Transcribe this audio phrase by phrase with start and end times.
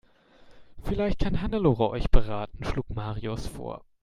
[0.81, 3.83] "Vielleicht kann Hannelore euch beraten", schlug Marius vor.